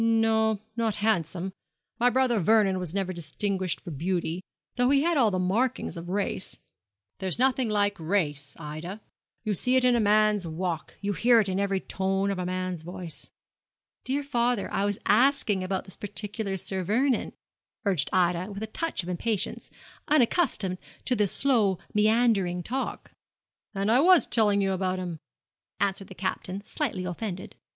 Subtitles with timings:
[0.03, 1.53] No, not handsome
[1.99, 4.41] my brother Vernon was never distinguished for beauty,
[4.75, 6.57] though he had all the markings of race.
[7.19, 8.99] There is nothing like race, Ida;
[9.43, 12.47] you see it in a man's walk; you hear it in every tone of a
[12.47, 13.29] man's voice.'
[14.03, 17.33] 'Dear father, I was asking about this particular Sir Vernon,'
[17.85, 19.69] urged Ida, with a touch of impatience,
[20.07, 23.11] unaccustomed to this slow meandering talk.
[23.75, 25.19] 'And I was telling you about him,'
[25.79, 27.55] answered the Captain, slightly offended.